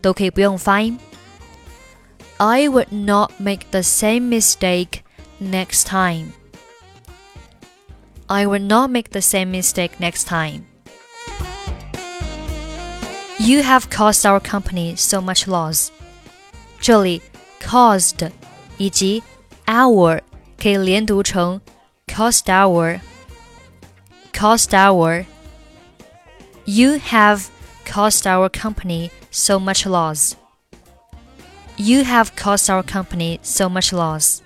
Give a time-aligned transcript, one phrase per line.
[0.00, 0.98] 都可以不用发音。
[2.38, 5.02] I would not make the same mistake
[5.40, 6.32] next time.
[8.26, 10.64] I would not make the same mistake next time.
[13.40, 15.90] You have caused our company so much loss.
[16.80, 17.22] 这里
[17.62, 18.30] caused
[18.78, 19.22] 以及
[19.66, 20.20] our
[20.60, 21.60] 可以连读成
[22.06, 23.00] caused our
[24.32, 25.26] caused our.
[26.64, 27.46] You have
[27.84, 30.34] caused our company so much loss.
[31.76, 34.40] You have caused our company so much loss.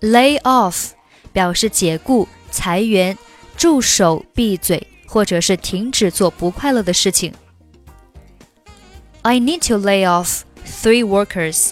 [0.00, 0.90] Lay off
[1.32, 3.16] 表示解雇、裁员、
[3.56, 4.87] 住手、闭嘴。
[5.08, 7.32] 或者是停止做不快乐的事情。
[9.22, 11.70] I need to lay off three workers.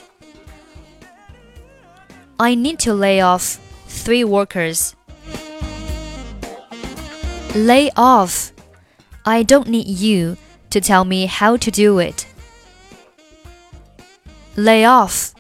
[2.38, 4.92] I need to lay off three workers.
[7.54, 8.50] Lay off.
[9.24, 10.36] I don't need you
[10.70, 12.26] to tell me how to do it.
[14.56, 15.34] Lay off.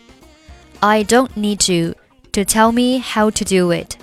[0.80, 1.94] I don't need you
[2.32, 3.96] to tell me how to do it.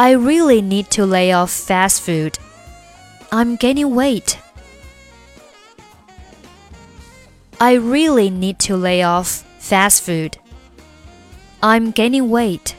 [0.00, 2.38] I really need to lay off fast food.
[3.30, 4.38] I'm gaining weight.
[7.60, 10.38] I really need to lay off fast food.
[11.62, 12.76] I'm gaining weight.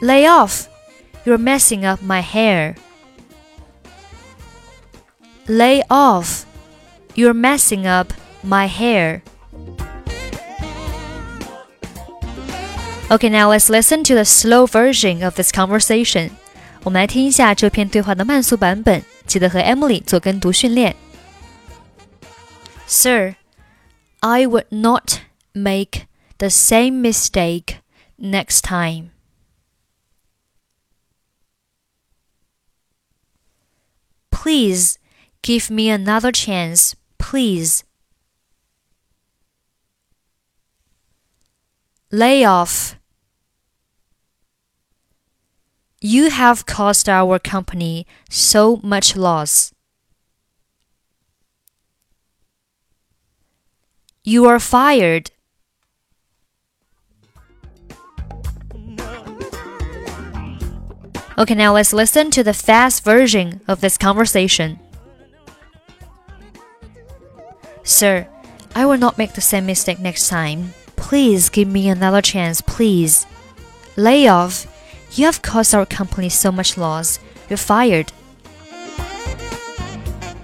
[0.00, 0.66] Lay off.
[1.24, 2.74] You're messing up my hair.
[5.46, 6.46] Lay off.
[7.14, 8.12] You're messing up
[8.42, 9.22] my hair.
[13.11, 16.31] Okay, now let's listen to the slow version of this conversation.
[16.83, 20.95] 我们来听一下这篇对话的慢速版本，记得和 Emily 做跟读训练。
[22.85, 23.35] Sir,
[24.19, 25.19] I would not
[25.53, 27.77] make the same mistake
[28.17, 29.11] next time.
[34.29, 34.97] Please
[35.41, 37.83] give me another chance, please.
[42.09, 42.95] Lay off
[46.04, 49.72] you have caused our company so much loss.
[54.24, 55.30] You are fired.
[61.38, 64.80] Okay, now let's listen to the fast version of this conversation.
[67.84, 68.26] Sir,
[68.74, 70.74] I will not make the same mistake next time.
[70.96, 73.24] Please give me another chance, please.
[73.96, 74.66] Lay off
[75.14, 77.18] you have caused our company so much loss.
[77.48, 78.12] You're fired.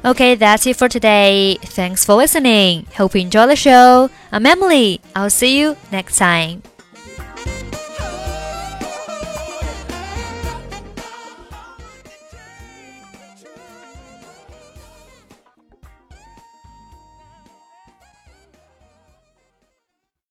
[0.05, 1.59] Okay, that's it for today.
[1.63, 2.87] Thanks for listening.
[2.97, 4.11] Hope you enjoy the show.
[4.31, 5.01] I'm Emily.
[5.15, 6.63] I'll see you next time.